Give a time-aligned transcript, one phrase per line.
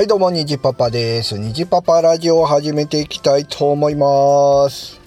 [0.00, 1.38] はい、どうも、にじパパです。
[1.38, 4.98] にじパパラジオを始めていきたいと思います。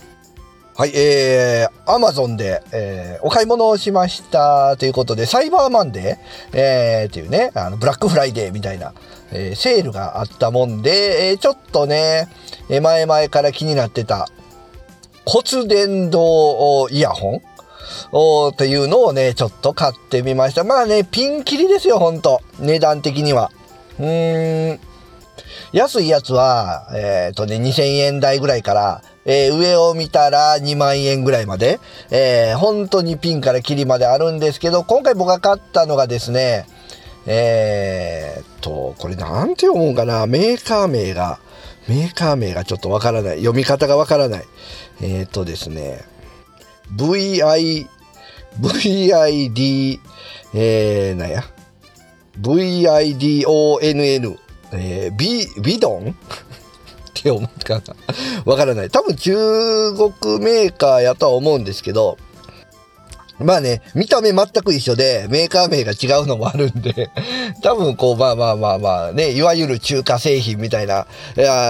[0.75, 8.93] はい、えー、アマゾンで、えーお買い物をしましたということで、サイバーマンデー、えー、っていうね、あの、ブラックフライデーみたいな、
[9.31, 12.27] えーセールがあったもんで、えーちょっとね、
[12.69, 14.29] えー前々から気になってた、
[15.25, 17.41] 骨伝導イヤホン？
[18.11, 20.63] おーっていうのをね、ちょっと買ってみました。
[20.63, 22.41] まあね、ピンキリですよ、ほんと。
[22.59, 23.49] 値段的には。
[23.99, 24.79] うーん。
[25.71, 31.79] 安いやつは、えっ、とね、2000円台ぐらいから、えー上を見たら2万円ぐらいまで、
[32.11, 36.67] えー本当にピンからキリまであるんですけど、今回僕が買ったのがですね、
[37.25, 40.27] えーっと、これなんて読むんかな？
[40.27, 41.39] メーカー名が、
[41.87, 43.37] メーカー名がちょっとわからない。
[43.37, 44.43] 読み方がわからない。
[45.01, 46.01] えーっとですね、
[46.95, 47.87] VI、
[48.59, 49.99] VID、
[50.53, 51.43] えー、なんや？
[52.39, 54.37] VIDONN、
[54.73, 56.09] えー、ビ、ビドン？
[56.11, 56.13] っ
[57.13, 57.81] て思うかな。
[58.45, 58.89] わからない。
[58.89, 59.31] 多分中
[59.93, 62.17] 国メーカーやとは思うんですけど、
[63.39, 67.09] まあね、見た目全く一緒で、メーカー名が違うのもあるんで、
[67.61, 71.07] 多分こう、まあまあまあまあね、いわゆる中華製品みたいな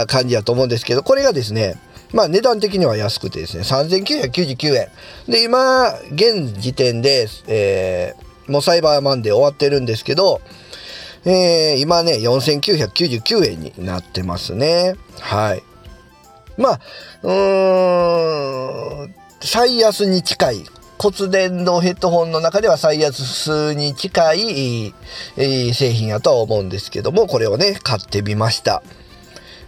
[0.07, 1.75] 感じやと思うんですけど、これがですね、
[2.11, 4.87] まあ値段的には安くてですね、3999円。
[5.27, 8.13] で、今、現時点で、え、
[8.47, 10.41] もうサイバーマンデー終わってるんですけど、
[11.25, 14.95] えー、今ね、4999円になってますね。
[15.19, 15.63] はい。
[16.57, 16.79] まあ、
[17.23, 20.65] うーん、最安に近い、
[20.97, 24.93] 骨伝導ヘッドホンの中では最安に近い、
[25.37, 28.83] えー製品やとは思うんですけども、これをね、買ってみました。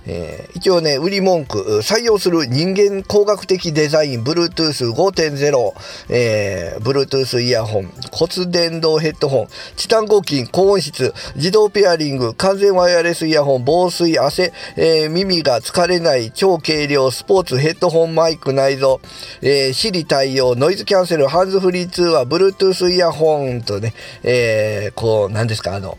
[0.08, 5.74] えー一応ね、売り文句、採用する人間工学的デザイン、Bluetooth5.0、
[6.10, 18.98] えー、Bluetooth イヤホン、骨伝導ヘッドホン、チタン合金、高音質、自動ペアリング、完全ワイヤレスイヤホン、防水、汗、えー耳が疲れない、超軽量、スポーツヘッドホンマイク内蔵、
[19.42, 23.94] えー、Siri 対応、ノイズキャンセル、ハンズフリー通話、Bluetooth イヤホンとね、
[24.24, 25.98] えーこう、何ですか、あの、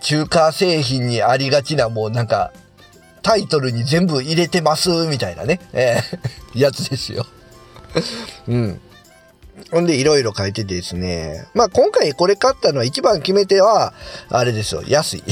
[0.00, 2.52] 中華製品にありがちなもうなんか
[3.22, 7.26] タイトルに全部入れてますみたいなね、えー やつですよ。
[8.48, 8.80] うん。
[9.70, 11.46] ほんでいろいろ書いててですね。
[11.54, 13.92] まあ今回これ買ったのは一番決め手は、
[14.28, 15.24] あれですよ、安い。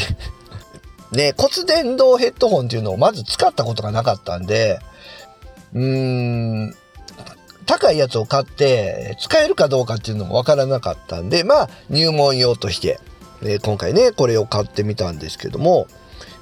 [1.12, 4.78] ね、骨伝導ヘッドホンっていうのをまず使ったことがなかったんで、
[5.74, 6.76] うーん、
[7.66, 13.00] 高いやつを買って使えるかどうかっていうのもわからなかったんで、まあ入門用として、
[13.42, 15.86] え今回ね、これを買ってみたんですけども、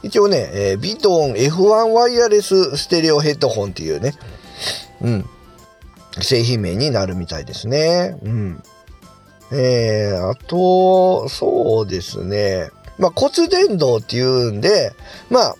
[0.07, 4.15] 一応ね、えービトン F1 ワイヤレスステレオヘッドホンっていうね、
[5.01, 5.25] うん、
[6.21, 8.19] 製品名になるみたいですね。
[8.23, 8.63] うん。
[9.53, 12.71] えー、あと、そうですね。
[12.99, 14.93] まあ骨伝導っていうんで、
[15.29, 15.57] まあ、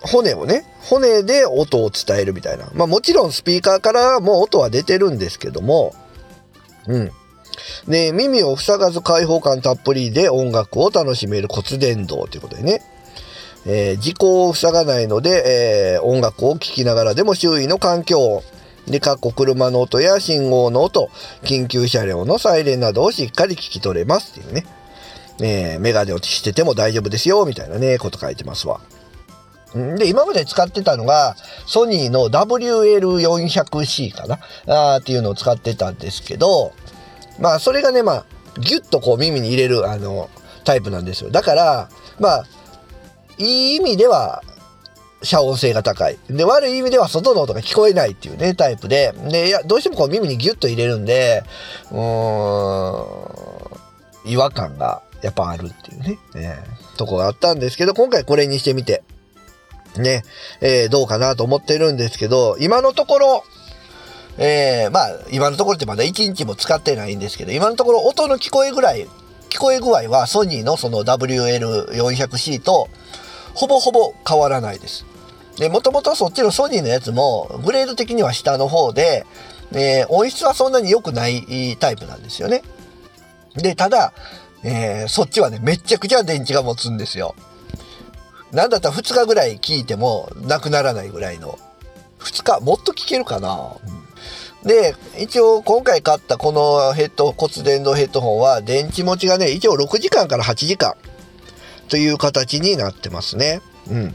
[0.00, 2.68] 骨をね、骨で音を伝えるみたいな。
[2.74, 5.94] まあもちろんスピーカーからも音は出てるんですけども、
[6.86, 7.10] うん。
[7.88, 12.82] で、耳を塞がず開放感たっぷりで音楽を楽しめる骨伝導ということでね。
[13.66, 18.42] えー、時効を塞がないので、えー音楽を聴きながらでも周囲の環境音。
[18.86, 21.10] で、かっこ車の音や信号の音、
[21.42, 24.64] 緊急車両のサイレンなどをしっかり聞き取れますっていうね。
[25.40, 28.80] えーメガネをしてても大丈夫ですよ、みたいなね、こと書いてますわ。
[29.74, 31.36] で、今まで使ってたのが、
[31.66, 34.38] ソニーの WL400C かな？
[34.66, 36.72] あーっていうのを使ってたんですけど、
[37.38, 38.24] まあ、それがね、まあ、
[38.58, 40.30] ギュッとこう耳に入れる、あの、
[40.64, 41.30] タイプなんですよ。
[41.30, 42.46] だから、まあ、
[43.38, 44.42] いい意味では、
[45.22, 46.18] 遮音性が高い。
[46.30, 49.12] で、悪い意味では外の音が聞こえないっていうね、タイプで。
[49.28, 51.42] で、いや、どうしてもこう耳にギュッと入れるんで、
[51.90, 51.98] うー
[54.28, 59.04] ん、違和感がやっぱあるっていうね、えーとこがあったんですけど、今回これにしてみて、
[59.96, 60.24] ね、
[60.60, 63.44] えーどうかなと思ってるんですけど、今のところ、
[64.36, 69.06] えーまあ、今のところってまだ1日も使ってないんですけど、今のところ音の聞こえぐらい、
[69.48, 72.88] 聞こえ具合はソニーのその WL400C と
[73.54, 75.04] ほぼほぼ変わらないです。
[75.56, 79.26] で、もともとそっちのソニーのやつもグレード的には下の方で、
[79.72, 82.62] えー音質はそんなに良くないタイプなんですよね。
[83.54, 84.12] で、ただ、
[84.62, 87.34] えーそっちはね、めっちゃくちゃ電池が持つんですよ。
[88.52, 91.58] なんだったら2日ぐらい聞いてもなくならないぐらいの。
[92.20, 93.76] 2日もっと聞けるかな、
[94.64, 100.94] で、一応今回買ったこのヘッド、骨伝導ヘッドホンは電池持ちがね、一応6時間から8時間
[101.88, 103.60] という形になってますね。
[103.90, 104.14] うん。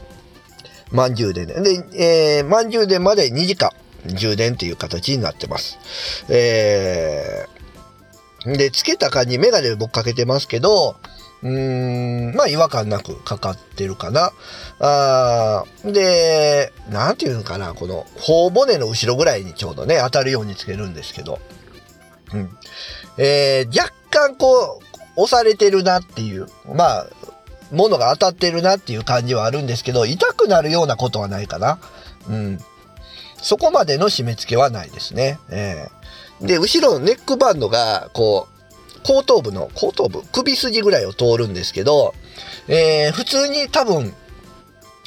[0.90, 1.60] 満充電で。
[1.60, 3.70] で、えー、満充電まで2時間
[4.06, 5.78] 充電という形になってます。
[6.28, 10.96] えー、で、つけた感じ、メガネ僕かけてますけど、
[11.42, 14.32] うーん、まあ違和感なくかかってるかな。
[14.80, 21.40] あで、なんていうのかな、この頬骨の後ろぐらいにちょうどね、当たるようにつけるんですけど、
[22.32, 22.50] うん。
[23.18, 24.84] えー、若干こう、
[25.16, 27.06] 押されてるなっていう、まあ、
[27.74, 31.78] ものが当たってるなっていう感じはあるんですけど、痛くなるようなことはないかな。
[32.28, 32.58] うん。
[33.36, 35.38] そこまでの締め付けはないですね。
[35.50, 38.54] えー、で、後ろのネックバンドが、こう、
[39.06, 42.14] 後頭部の、後頭部、首筋ぐらいを通るんですけど、
[42.68, 44.14] えー、普通に多分、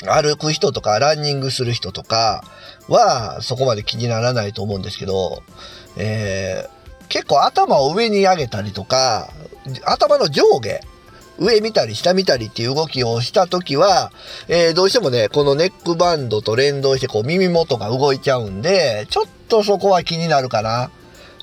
[0.06, 2.44] 歩く人とか、ランニングする人とか
[2.88, 5.42] は、そこまで気にならないと思うんですけど、
[5.96, 9.30] えー、結構頭を上に上げたりとか、
[9.84, 10.82] 頭の上下、
[11.40, 14.12] 上見たり下見たりっていう動きをしたときは、
[14.48, 20.92] えー、どうしてもね、このネックバンドと連動してこう耳元が動いちゃうんで、ちょっとそこは気になるかな。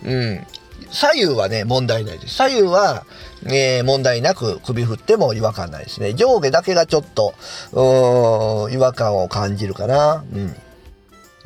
[0.05, 0.47] うん。
[0.91, 2.35] 左右はね、問題ないです。
[2.35, 3.05] 左右は、
[3.47, 6.15] えー、問題なく首振っても違和感ないですね。
[6.15, 7.35] 上下だけがちょっと、
[7.73, 10.25] うーん、違和感を感じるかな。
[10.33, 10.57] うん。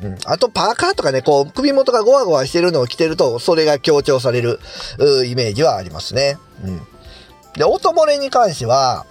[0.01, 4.59] うん、あと、パーカーとかね、こう、首元がゴワゴワしてるのを着てると、それが強調される、
[5.25, 6.37] イメージはありますね。
[6.63, 6.81] うん。
[7.55, 9.05] で、音漏れに関しては、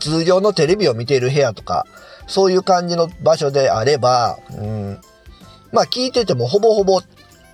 [0.00, 1.86] 通常のテレビを見ている部屋とか、
[2.26, 5.00] そういう感じの場所であれば、うん、
[5.72, 7.02] まあ聞いててもほぼほぼ、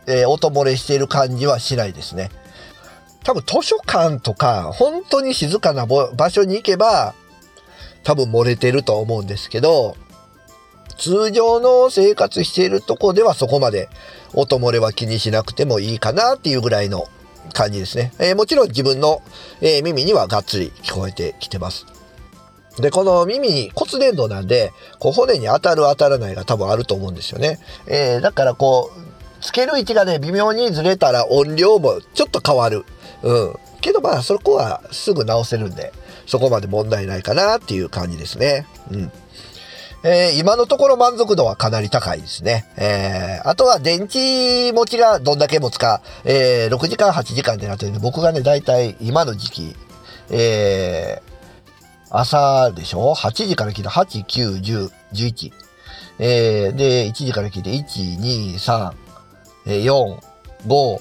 [0.06, 2.30] えー、音漏れしている感じはしないですね。
[3.24, 7.14] 多分図書館とか、本当に静かな場所に行けば、
[8.02, 9.96] 多分漏れてると思うんですけど、
[10.98, 13.88] 通常の生活しているとこではそこまで
[14.34, 17.08] 音漏れは気にしなくてもいいかなっていうぐらいの
[17.52, 18.12] 感じですね。
[18.18, 19.22] えー、もちろん自分の、
[19.60, 21.86] えー、耳にはがっつり聞こえてきてます。
[22.78, 27.58] で、この耳に骨伝導なんで、こう骨に当たる当たらないが多分あると思うんですよね。
[27.86, 32.84] えー、だからこう、つける位置がね、微妙にずれたら音量もちょっと変わる。
[33.22, 33.54] うん。
[33.80, 35.92] けどまあ、そこはすぐ直せるんで、
[36.26, 38.66] そこまで問題ないかなっていう感じですね。
[38.90, 39.12] うん。
[40.02, 42.64] えー、今のところ満足度はかなり高いですね。
[42.76, 49.76] えー、あとは電池持ちがどんだけ持つか、えー、6時間、8時間ってなってるんで、僕がね、だいたい今の時期、
[50.30, 51.30] えー、
[52.10, 55.52] 朝でしょ ?8 時から聞いて、8、9、10、11。
[56.18, 58.92] え、で、1時から聞いて、1、2、3、
[59.66, 60.18] 4、
[60.66, 60.98] 5、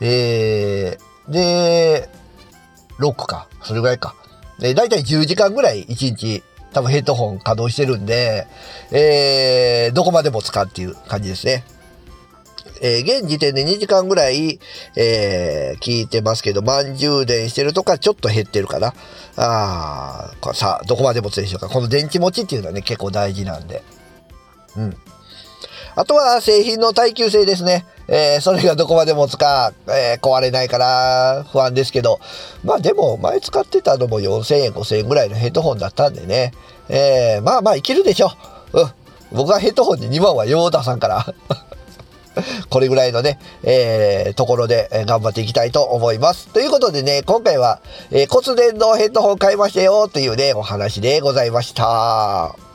[0.00, 2.08] えー、で、
[2.98, 3.46] 6か。
[3.62, 4.14] それぐらいか。
[4.60, 6.42] えー、だいたい10時間ぐらい1日
[6.78, 8.46] 多分ヘッドホン稼働してるんで、
[8.92, 11.64] えー、どこまでも使うっていう感じですね。
[12.80, 14.60] えー、現時点で2時間ぐらい、
[14.96, 18.94] えー、聞いてますけど、満充電してるとかちょっと減ってるかな。
[19.36, 21.68] ああ、さあ、どこまで持つでしょうか。
[21.68, 23.82] この電池持ちっていうのはね、結構大事なんで。
[24.76, 24.96] うん。
[25.98, 27.84] あとは製品の耐久性ですね。
[28.06, 32.20] えー、それがどこまで持つか、えー、壊れないから不安ですけど、
[32.62, 36.52] まあでも前使ってたのも4000円、5000円ぐらいのヘッドホンだったんでね、
[36.88, 38.30] えー、まあまあいけるでしょ
[38.74, 38.80] う。
[38.80, 38.88] うん。
[39.32, 41.26] 僕はヘッドホンに2万はよう出さんから。
[42.70, 46.46] これぐらいのね、えー、ところで、頑張っていきたいと思います。
[46.46, 47.80] ということでね、今回は、
[48.12, 52.67] えー、骨伝導ヘッドホン買いましたよというね、お話でございました。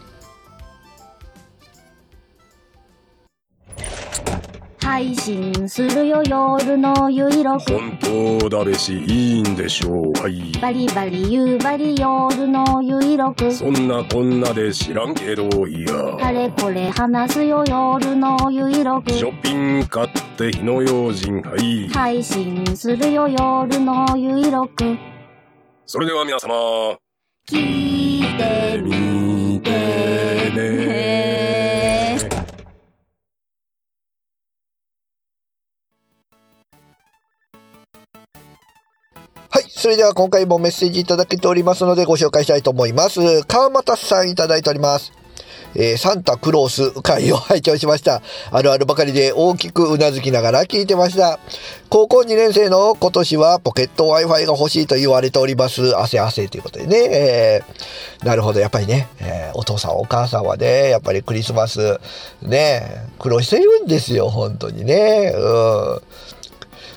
[4.84, 7.72] 配信するよ夜のゆいろく。
[7.72, 10.22] 本当だべしいいんでしょう。
[10.22, 10.52] はい。
[10.62, 13.50] バリバリ夕張夜のゆいろく。
[13.50, 16.18] そんなこんなで知らんけどいや。
[16.20, 19.12] あれこれ話すよ夜のゆいろく。
[19.12, 21.88] ショッピング買って火の用心はい。
[21.88, 24.98] 配信するよ夜のゆいろく。
[25.86, 26.98] それでは皆様。
[27.48, 27.83] 聞
[39.84, 43.44] それでは今回もメッセージいただけておりますのでご紹介したいと思います。
[43.44, 45.12] 川又さんいただいております。
[45.76, 48.22] えー、サンタクロース会を拝聴しました。
[48.52, 51.38] あるあるばかりで大きくうなずきながら聞いてました。
[51.90, 55.98] 高校2年生の今年はポケット Wi-Fi が欲しいと言われております。
[55.98, 56.98] 汗汗ということでね。
[57.12, 58.62] えー、なるほど。
[58.62, 62.00] やっぱりね、えー、お父さんお母さんはね、やっぱりクリスマス、
[62.42, 64.30] ね、苦労してるんですよ。
[64.30, 65.34] 本当にね。
[65.36, 66.02] うん。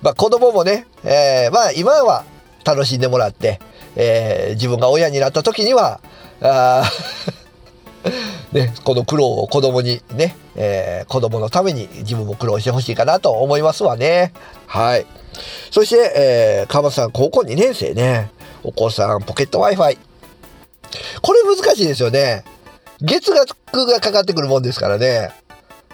[0.03, 2.25] まあ子供もね、えー、まあ今は
[2.67, 3.61] 楽しんでもらって、
[3.95, 6.01] えー、自分が親になった時には、
[6.41, 6.83] あ
[8.53, 14.33] ね、この苦労を子供にね、えー、子供のために自分も苦労してほしいかなと思いますわね。
[14.67, 15.07] はい。
[15.71, 18.31] そして、えー、川さん、高校2年生ね。
[18.63, 19.99] お子さん、ポケット Wi-Fi。
[21.23, 22.45] これ難しいですよね。
[23.01, 25.31] 月額がかかってくるもんですからね。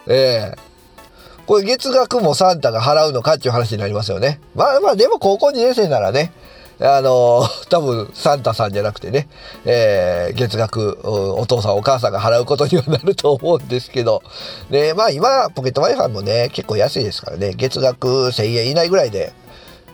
[0.07, 4.41] ええー、これ月額もサンタが払うのかっていう話になりますよね。
[4.55, 6.33] まあまあ、でも高校2年生ならね、
[6.81, 9.29] あの、多分サンタさんじゃなくてね、
[9.65, 14.23] えー月額お父さんお母さんが払うことにはなると思うんですけど、
[14.71, 19.33] ね、まあ今、ポケット Wi-Fi もね、結構安いですからね、月額1000円以内ぐらいで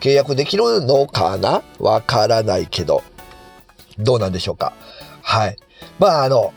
[0.01, 1.63] 契約できるのかな？
[1.79, 3.03] わからないけど、
[3.99, 4.73] どうなんでしょうか？
[5.23, 5.57] はい。
[5.99, 6.55] まああの、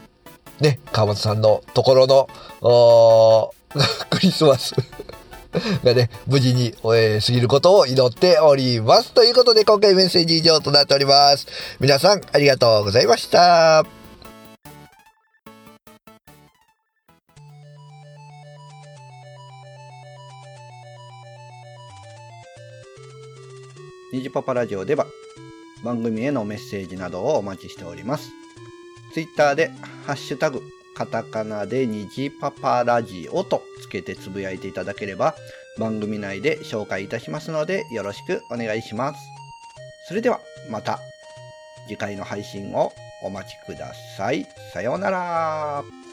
[0.60, 2.30] ね、川本さんのところの、
[4.12, 4.76] クリスマス
[5.84, 9.12] がね、無事に、えー過ぎることを祈っております。
[9.14, 11.48] ということで、今回メッセージ以上となっております。
[11.80, 13.86] 皆さん、ありがとうございました。
[24.14, 25.06] ニジパパラジオでは
[25.86, 28.30] 番組へのメッセージなどをお待ちしております。
[29.14, 29.72] ツイッターで
[30.06, 30.62] ハッシュタグ
[31.02, 35.34] カタカナで虹パパラジオとつけてつぶやいていただければ
[35.80, 39.20] 番組内で紹介いたしますのでよろしくお願いします。
[40.08, 40.40] それでは
[40.70, 41.00] また
[41.88, 42.94] 次回の配信を
[43.24, 44.46] お待ちください。
[44.74, 46.11] さようなら。